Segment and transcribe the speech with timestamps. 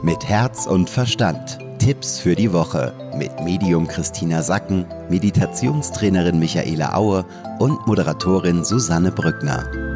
[0.00, 1.58] Mit Herz und Verstand.
[1.80, 7.24] Tipps für die Woche mit Medium Christina Sacken, Meditationstrainerin Michaela Aue
[7.58, 9.87] und Moderatorin Susanne Brückner.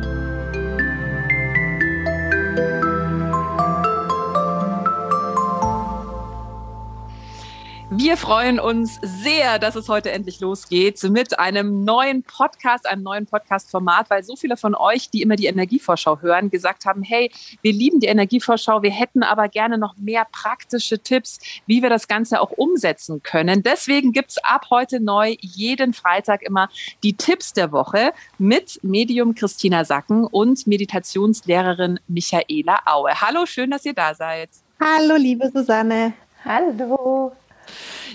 [8.12, 13.24] Wir freuen uns sehr, dass es heute endlich losgeht mit einem neuen Podcast, einem neuen
[13.24, 17.72] Podcast-Format, weil so viele von euch, die immer die Energievorschau hören, gesagt haben, hey, wir
[17.72, 22.42] lieben die Energievorschau, wir hätten aber gerne noch mehr praktische Tipps, wie wir das Ganze
[22.42, 23.62] auch umsetzen können.
[23.62, 26.68] Deswegen gibt es ab heute neu jeden Freitag immer
[27.02, 33.18] die Tipps der Woche mit Medium Christina Sacken und Meditationslehrerin Michaela Aue.
[33.22, 34.50] Hallo, schön, dass ihr da seid.
[34.78, 36.12] Hallo, liebe Susanne.
[36.44, 37.32] Hallo.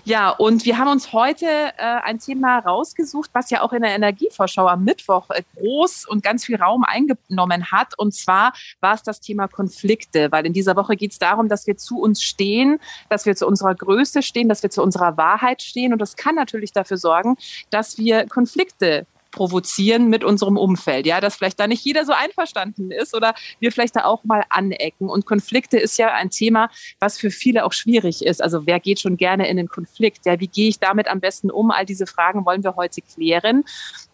[0.06, 3.96] Ja, und wir haben uns heute äh, ein Thema rausgesucht, was ja auch in der
[3.96, 7.98] Energievorschau am Mittwoch äh, groß und ganz viel Raum eingenommen hat.
[7.98, 11.68] Und zwar war es das Thema Konflikte, weil in dieser Woche geht es darum, dass
[11.68, 15.62] wir zu uns stehen, dass wir zu unserer Größe stehen, dass wir zu unserer Wahrheit
[15.62, 15.94] stehen.
[15.94, 17.36] Und das kann natürlich dafür sorgen,
[17.70, 22.92] dass wir Konflikte provozieren mit unserem Umfeld, ja, dass vielleicht da nicht jeder so einverstanden
[22.92, 25.10] ist oder wir vielleicht da auch mal anecken.
[25.10, 26.70] Und Konflikte ist ja ein Thema,
[27.00, 28.42] was für viele auch schwierig ist.
[28.42, 30.26] Also wer geht schon gerne in den Konflikt?
[30.26, 31.72] Ja, wie gehe ich damit am besten um?
[31.72, 33.64] All diese Fragen wollen wir heute klären.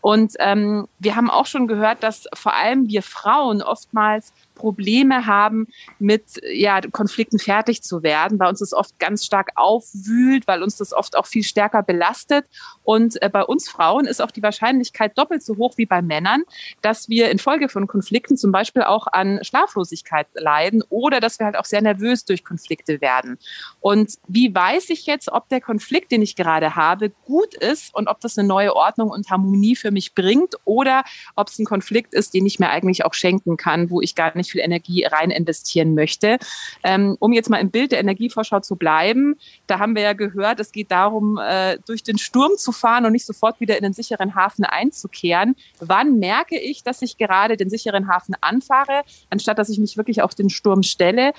[0.01, 5.67] Und ähm, wir haben auch schon gehört, dass vor allem wir Frauen oftmals Probleme haben,
[5.99, 10.77] mit ja, Konflikten fertig zu werden, weil uns das oft ganz stark aufwühlt, weil uns
[10.77, 12.45] das oft auch viel stärker belastet.
[12.83, 16.43] Und äh, bei uns Frauen ist auch die Wahrscheinlichkeit doppelt so hoch wie bei Männern,
[16.81, 21.57] dass wir infolge von Konflikten zum Beispiel auch an Schlaflosigkeit leiden oder dass wir halt
[21.57, 23.37] auch sehr nervös durch Konflikte werden.
[23.79, 28.07] Und wie weiß ich jetzt, ob der Konflikt, den ich gerade habe, gut ist und
[28.07, 31.03] ob das eine neue Ordnung und Harmonie für mich bringt oder
[31.35, 34.35] ob es ein Konflikt ist, den ich mir eigentlich auch schenken kann, wo ich gar
[34.35, 36.37] nicht viel Energie rein investieren möchte.
[36.83, 39.35] Ähm, um jetzt mal im Bild der Energievorschau zu bleiben,
[39.67, 43.11] da haben wir ja gehört, es geht darum, äh, durch den Sturm zu fahren und
[43.11, 45.55] nicht sofort wieder in den sicheren Hafen einzukehren.
[45.79, 50.21] Wann merke ich, dass ich gerade den sicheren Hafen anfahre, anstatt dass ich mich wirklich
[50.21, 51.33] auf den Sturm stelle?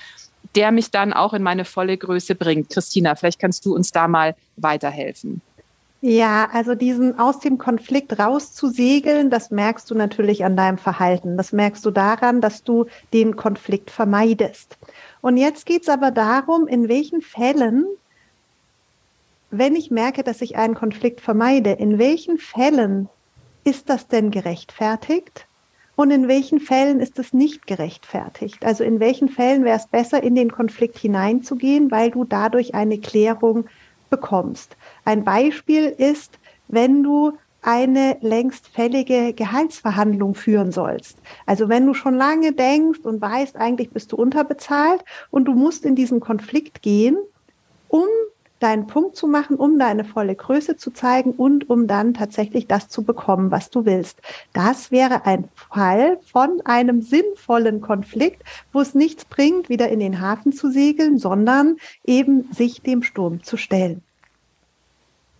[0.53, 2.69] der mich dann auch in meine volle Größe bringt.
[2.69, 5.41] Christina, vielleicht kannst du uns da mal weiterhelfen.
[6.01, 11.35] Ja, also diesen aus dem Konflikt rauszusegeln, das merkst du natürlich an deinem Verhalten.
[11.35, 14.77] Das merkst du daran, dass du den Konflikt vermeidest.
[15.19, 17.85] Und jetzt geht es aber darum, in welchen Fällen,
[19.49, 23.09] wenn ich merke, dass ich einen Konflikt vermeide, in welchen Fällen
[23.65, 25.47] ist das denn gerechtfertigt?
[25.97, 28.65] Und in welchen Fällen ist es nicht gerechtfertigt?
[28.65, 32.99] Also in welchen Fällen wäre es besser, in den Konflikt hineinzugehen, weil du dadurch eine
[32.99, 33.65] Klärung
[34.09, 34.75] bekommst.
[35.05, 36.37] Ein Beispiel ist,
[36.67, 41.17] wenn du eine längst fällige Gehaltsverhandlung führen sollst.
[41.47, 45.83] Also wenn du schon lange denkst und weißt, eigentlich bist du unterbezahlt und du musst
[45.83, 47.17] in diesen Konflikt gehen,
[47.87, 48.05] um
[48.59, 52.87] deinen Punkt zu machen, um deine volle Größe zu zeigen und um dann tatsächlich das
[52.87, 54.19] zu bekommen, was du willst.
[54.53, 60.21] Das wäre ein Fall von einem sinnvollen Konflikt, wo es nichts bringt, wieder in den
[60.21, 64.01] Hafen zu segeln, sondern eben sich dem Sturm zu stellen.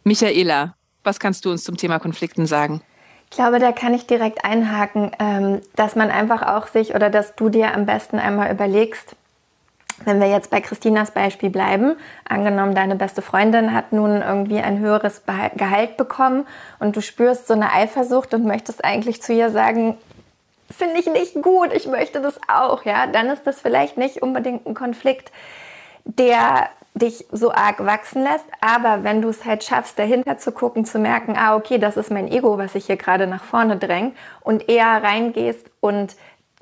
[0.03, 2.81] Michaela, was kannst du uns zum Thema Konflikten sagen?
[3.31, 7.35] Ich glaube, da kann ich direkt einhaken, ähm, dass man einfach auch sich oder dass
[7.35, 9.15] du dir am besten einmal überlegst,
[10.03, 11.95] wenn wir jetzt bei Christinas Beispiel bleiben,
[12.27, 15.23] angenommen, deine beste Freundin hat nun irgendwie ein höheres
[15.55, 16.45] Gehalt bekommen
[16.79, 19.97] und du spürst so eine Eifersucht und möchtest eigentlich zu ihr sagen,
[20.69, 24.65] finde ich nicht gut, ich möchte das auch, ja, dann ist das vielleicht nicht unbedingt
[24.65, 25.31] ein Konflikt,
[26.03, 30.85] der dich so arg wachsen lässt, aber wenn du es halt schaffst, dahinter zu gucken,
[30.85, 34.15] zu merken, ah, okay, das ist mein Ego, was sich hier gerade nach vorne drängt
[34.41, 36.15] und eher reingehst und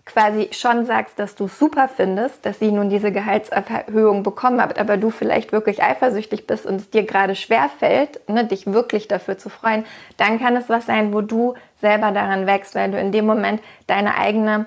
[0.05, 4.97] quasi schon sagst, dass du super findest, dass sie nun diese Gehaltserhöhung bekommen hat, aber
[4.97, 9.37] du vielleicht wirklich eifersüchtig bist und es dir gerade schwer fällt, ne, dich wirklich dafür
[9.37, 9.85] zu freuen,
[10.17, 13.61] dann kann es was sein, wo du selber daran wächst, weil du in dem Moment
[13.87, 14.65] deine eigene,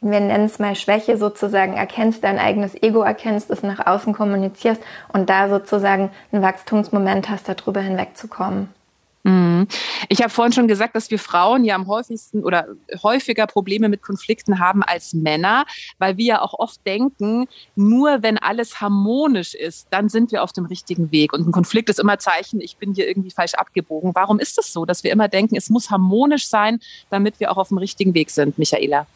[0.00, 4.82] wir nennen es mal Schwäche sozusagen, erkennst, dein eigenes Ego erkennst, es nach außen kommunizierst
[5.12, 8.79] und da sozusagen einen Wachstumsmoment hast, darüber hinwegzukommen.
[9.30, 9.68] Mhm.
[10.08, 12.66] Ich habe vorhin schon gesagt, dass wir Frauen ja am häufigsten oder
[13.02, 15.64] häufiger Probleme mit Konflikten haben als Männer,
[15.98, 17.46] weil wir ja auch oft denken,
[17.76, 21.32] nur wenn alles harmonisch ist, dann sind wir auf dem richtigen Weg.
[21.32, 24.14] Und ein Konflikt ist immer Zeichen, ich bin hier irgendwie falsch abgebogen.
[24.14, 27.50] Warum ist es das so, dass wir immer denken, es muss harmonisch sein, damit wir
[27.50, 29.06] auch auf dem richtigen Weg sind, Michaela?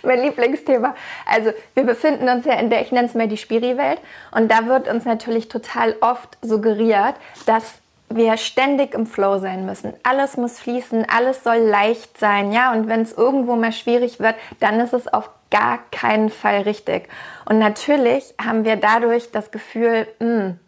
[0.02, 0.94] mein Lieblingsthema.
[1.26, 4.00] Also wir befinden uns ja in der, ich nenne es mal die Spiri-Welt
[4.32, 7.14] und da wird uns natürlich total oft suggeriert,
[7.46, 7.74] dass
[8.10, 9.94] wir ständig im Flow sein müssen.
[10.02, 12.72] Alles muss fließen, alles soll leicht sein, ja.
[12.72, 17.08] Und wenn es irgendwo mal schwierig wird, dann ist es auf gar keinen Fall richtig.
[17.48, 20.58] Und natürlich haben wir dadurch das Gefühl, mh, hm,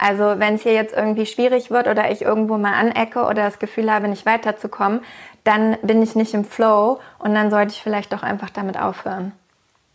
[0.00, 3.58] also wenn es hier jetzt irgendwie schwierig wird oder ich irgendwo mal anecke oder das
[3.58, 5.00] Gefühl habe, nicht weiterzukommen,
[5.44, 9.32] dann bin ich nicht im Flow und dann sollte ich vielleicht doch einfach damit aufhören.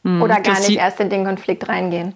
[0.04, 2.14] Hm, oder gar nicht erst in den Konflikt reingehen.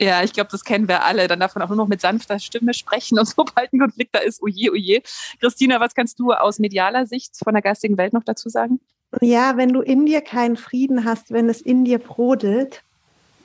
[0.00, 1.26] Ja, ich glaube, das kennen wir alle.
[1.26, 4.20] Dann darf man auch nur noch mit sanfter Stimme sprechen und sobald ein Konflikt da
[4.20, 5.02] ist, oje, oje.
[5.40, 8.80] Christina, was kannst du aus medialer Sicht von der geistigen Welt noch dazu sagen?
[9.20, 12.84] Ja, wenn du in dir keinen Frieden hast, wenn es in dir brodelt,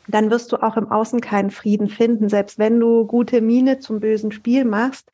[0.08, 2.30] dann wirst du auch im Außen keinen Frieden finden.
[2.30, 5.12] Selbst wenn du gute Miene zum bösen Spiel machst,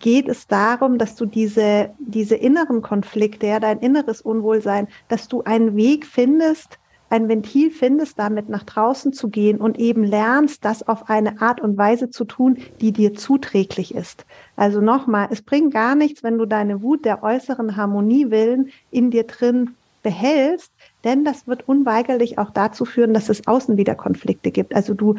[0.00, 5.42] geht es darum, dass du diese, diese inneren Konflikte, ja, dein inneres Unwohlsein, dass du
[5.42, 6.78] einen Weg findest,
[7.10, 11.60] ein Ventil findest, damit nach draußen zu gehen und eben lernst, das auf eine Art
[11.60, 14.24] und Weise zu tun, die dir zuträglich ist.
[14.56, 19.10] Also nochmal, es bringt gar nichts, wenn du deine Wut der äußeren Harmonie willen in
[19.10, 20.72] dir drin behältst,
[21.04, 24.74] denn das wird unweigerlich auch dazu führen, dass es außen wieder Konflikte gibt.
[24.74, 25.16] Also du,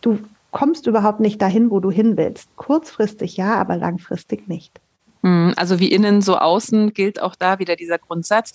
[0.00, 0.18] du
[0.50, 2.54] kommst überhaupt nicht dahin, wo du hin willst.
[2.56, 4.80] Kurzfristig ja, aber langfristig nicht.
[5.22, 8.52] Hm, also wie innen, so außen gilt auch da wieder dieser Grundsatz.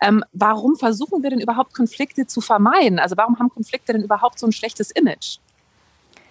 [0.00, 2.98] Ähm, warum versuchen wir denn überhaupt Konflikte zu vermeiden?
[2.98, 5.38] Also warum haben Konflikte denn überhaupt so ein schlechtes Image?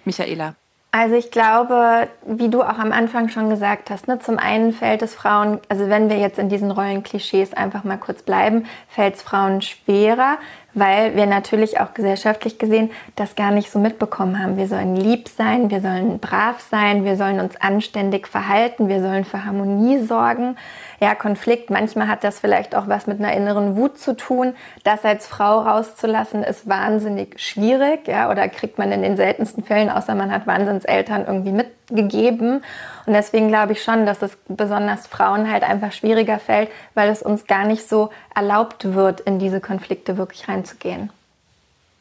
[0.05, 0.55] Michaela.
[0.91, 5.01] Also ich glaube, wie du auch am Anfang schon gesagt hast, ne, zum einen fällt
[5.01, 9.21] es Frauen, also wenn wir jetzt in diesen Rollenklischees einfach mal kurz bleiben, fällt es
[9.21, 10.37] Frauen schwerer,
[10.77, 14.57] weil wir natürlich auch gesellschaftlich gesehen das gar nicht so mitbekommen haben.
[14.57, 19.25] Wir sollen lieb sein, wir sollen brav sein, wir sollen uns anständig verhalten, wir sollen
[19.25, 20.55] für Harmonie sorgen.
[20.99, 24.55] Ja, Konflikt, manchmal hat das vielleicht auch was mit einer inneren Wut zu tun.
[24.83, 29.89] Das als Frau rauszulassen, ist wahnsinnig schwierig, ja, oder kriegt man in den seltensten Fällen,
[29.89, 31.51] außer man hat Wahnsinnseltern irgendwie
[31.89, 32.63] mitgegeben.
[33.05, 37.21] Und deswegen glaube ich schon, dass es besonders Frauen halt einfach schwieriger fällt, weil es
[37.21, 41.11] uns gar nicht so erlaubt wird, in diese Konflikte wirklich reinzugehen.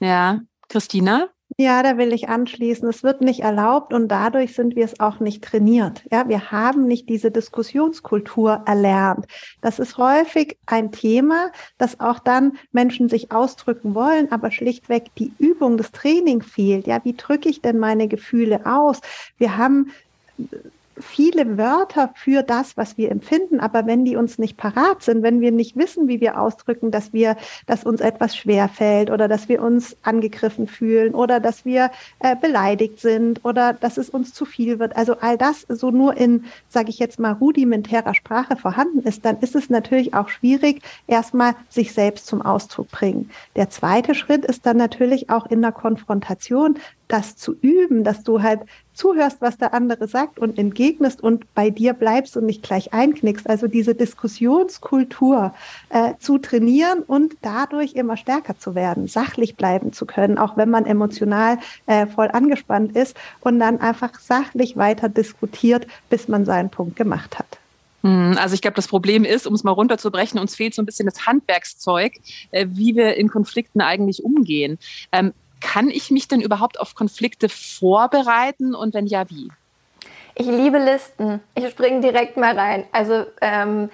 [0.01, 1.29] Ja, Christina?
[1.59, 2.87] Ja, da will ich anschließen.
[2.87, 6.05] Es wird nicht erlaubt und dadurch sind wir es auch nicht trainiert.
[6.13, 9.25] Ja, wir haben nicht diese Diskussionskultur erlernt.
[9.63, 15.33] Das ist häufig ein Thema, dass auch dann Menschen sich ausdrücken wollen, aber schlichtweg die
[15.39, 16.87] Übung, das Training fehlt.
[16.87, 19.01] Ja, wie drücke ich denn meine Gefühle aus?
[19.39, 19.93] Wir haben
[21.37, 25.43] viele Wörter für das, was wir empfinden, aber wenn die uns nicht parat sind, wenn
[25.43, 27.37] wir nicht wissen, wie wir ausdrücken, dass wir,
[27.67, 31.91] dass uns etwas schwer fällt oder dass wir uns angegriffen fühlen oder dass wir
[32.21, 36.17] äh, beleidigt sind oder dass es uns zu viel wird, also all das so nur
[36.17, 40.81] in, sage ich jetzt mal, rudimentärer Sprache vorhanden ist, dann ist es natürlich auch schwierig,
[41.07, 43.31] erstmal sich selbst zum Ausdruck bringen.
[43.57, 46.79] Der zweite Schritt ist dann natürlich auch in der Konfrontation
[47.09, 48.61] das zu üben, dass du halt
[48.95, 53.49] zuhörst, was der andere sagt und entgegnest und bei dir bleibst und nicht gleich einknickst.
[53.49, 55.55] Also diese Diskussionskultur
[55.91, 60.71] äh, zu trainieren und dadurch immer stärker zu werden, sachlich bleiben zu können, auch wenn
[60.71, 66.71] man emotional äh, voll angespannt ist und dann einfach sachlich weiter diskutiert, bis man seinen
[66.71, 67.59] Punkt gemacht hat.
[68.07, 70.87] Hm, also ich glaube, das Problem ist, um es mal runterzubrechen, uns fehlt so ein
[70.87, 72.13] bisschen das Handwerkszeug,
[72.53, 74.79] äh, wie wir in Konflikten eigentlich umgehen.
[75.61, 79.51] Kann ich mich denn überhaupt auf Konflikte vorbereiten und wenn ja, wie?
[80.35, 81.41] Ich liebe Listen.
[81.55, 82.85] Ich springe direkt mal rein.
[82.93, 83.91] Also ähm,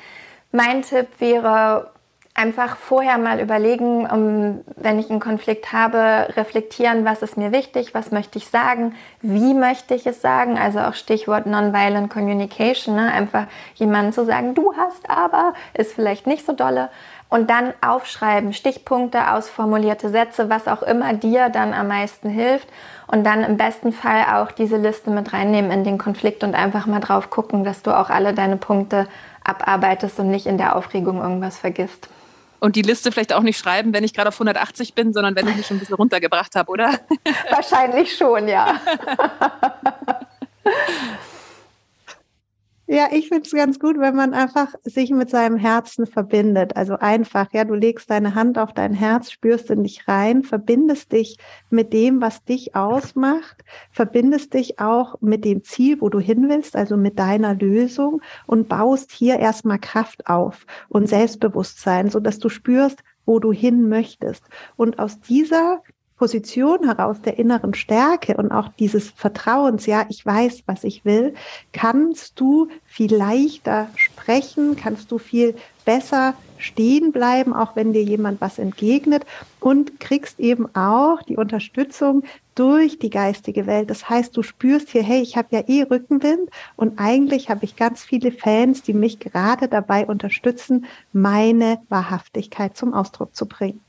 [0.51, 1.93] mein Tipp wäre
[2.35, 7.95] einfach vorher mal überlegen, um, wenn ich einen Konflikt habe, reflektieren, was ist mir wichtig,
[7.95, 10.59] was möchte ich sagen, wie möchte ich es sagen.
[10.59, 12.97] Also auch Stichwort Nonviolent Communication.
[12.97, 13.13] Ne?
[13.13, 16.89] Einfach jemandem zu sagen, du hast aber, ist vielleicht nicht so dolle
[17.33, 22.69] und dann aufschreiben, Stichpunkte, ausformulierte Sätze, was auch immer dir dann am meisten hilft
[23.07, 26.85] und dann im besten Fall auch diese Liste mit reinnehmen in den Konflikt und einfach
[26.85, 29.09] mal drauf gucken, dass du auch alle deine Punkte
[29.45, 32.11] abarbeitest und nicht in der Aufregung irgendwas vergisst.
[32.61, 35.49] Und die Liste vielleicht auch nicht schreiben, wenn ich gerade auf 180 bin, sondern wenn
[35.49, 36.91] ich mich schon ein bisschen runtergebracht habe, oder?
[37.51, 38.75] Wahrscheinlich schon, ja.
[42.93, 46.77] Ja, ich finde es ganz gut, wenn man einfach sich mit seinem Herzen verbindet.
[46.77, 51.11] Also einfach, ja, du legst deine Hand auf dein Herz, spürst in dich rein, verbindest
[51.13, 51.39] dich
[51.71, 56.77] mit dem, was dich ausmacht, verbindest dich auch mit dem Ziel, wo du hin willst,
[56.77, 62.51] also mit deiner Lösung und baust hier erstmal Kraft auf und Selbstbewusstsein, so dass du
[62.51, 64.45] spürst, wo du hin möchtest.
[64.77, 65.81] Und aus dieser
[66.23, 71.35] Position heraus der inneren Stärke und auch dieses Vertrauens, ja, ich weiß, was ich will,
[71.73, 78.41] kannst du viel leichter sprechen, kannst du viel besser stehen bleiben, auch wenn dir jemand
[78.41, 79.25] was entgegnet
[79.59, 82.23] und kriegst eben auch die Unterstützung
[82.55, 83.91] durch die geistige Welt.
[83.91, 87.75] Das heißt, du spürst hier, hey, ich habe ja eh Rückenwind und eigentlich habe ich
[87.75, 93.81] ganz viele Fans, die mich gerade dabei unterstützen, meine Wahrhaftigkeit zum Ausdruck zu bringen.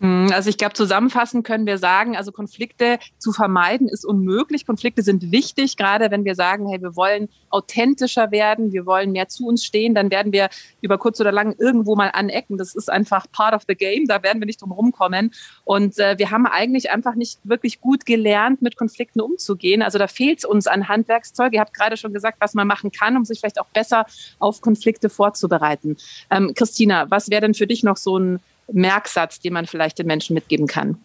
[0.00, 4.66] Hm, also ich glaube, zusammenfassend können wir sagen, also Konflikte zu vermeiden ist unmöglich.
[4.66, 9.28] Konflikte sind wichtig, gerade wenn wir sagen, hey, wir wollen authentischer werden, wir wollen mehr
[9.28, 10.50] zu uns stehen, dann werden wir
[10.82, 12.58] über kurz oder lang irgendwo mal anecken.
[12.58, 15.32] Das ist einfach part of the game, da werden wir nicht drum rumkommen.
[15.64, 19.80] Und äh, wir haben eigentlich einfach nicht wirklich gut gelernt, mit Konflikten umzugehen.
[19.80, 21.54] Also da fehlt es uns an Handwerkszeug.
[21.54, 24.04] Ihr habt gerade schon gesagt, was man machen kann, um sich vielleicht auch besser
[24.40, 25.96] auf Konflikte vorzubereiten.
[26.30, 28.40] Ähm, Christina, was wäre denn für dich noch so ein
[28.72, 30.98] Merksatz, den man vielleicht den Menschen mitgeben kann?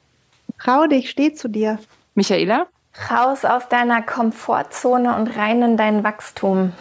[0.59, 1.79] Trau dich, steh zu dir.
[2.15, 2.67] Michaela?
[3.09, 6.73] Raus aus deiner Komfortzone und rein in dein Wachstum.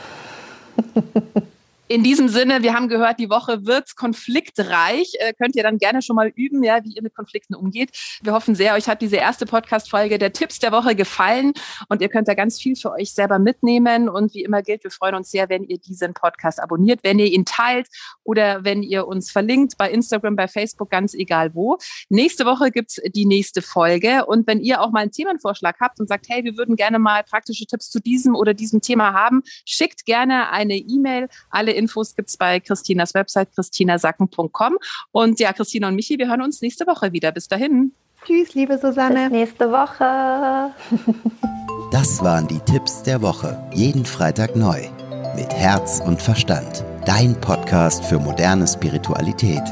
[1.90, 5.12] In diesem Sinne, wir haben gehört, die Woche wird konfliktreich.
[5.18, 7.90] Äh, könnt ihr dann gerne schon mal üben, ja, wie ihr mit Konflikten umgeht.
[8.22, 11.52] Wir hoffen sehr, euch hat diese erste Podcast-Folge der Tipps der Woche gefallen
[11.88, 14.08] und ihr könnt da ganz viel für euch selber mitnehmen.
[14.08, 17.26] Und wie immer gilt, wir freuen uns sehr, wenn ihr diesen Podcast abonniert, wenn ihr
[17.26, 17.88] ihn teilt
[18.22, 21.76] oder wenn ihr uns verlinkt bei Instagram, bei Facebook, ganz egal wo.
[22.08, 24.26] Nächste Woche gibt's die nächste Folge.
[24.26, 27.24] Und wenn ihr auch mal einen Themenvorschlag habt und sagt, hey, wir würden gerne mal
[27.24, 31.28] praktische Tipps zu diesem oder diesem Thema haben, schickt gerne eine E-Mail.
[31.50, 34.78] Alle Infos gibt es bei Christinas Website christinasacken.com.
[35.12, 37.32] Und ja, Christina und Michi, wir hören uns nächste Woche wieder.
[37.32, 37.92] Bis dahin.
[38.24, 39.24] Tschüss, liebe Susanne.
[39.24, 40.72] Bis nächste Woche.
[41.90, 43.60] Das waren die Tipps der Woche.
[43.74, 44.80] Jeden Freitag neu.
[45.34, 46.84] Mit Herz und Verstand.
[47.04, 49.64] Dein Podcast für moderne Spiritualität.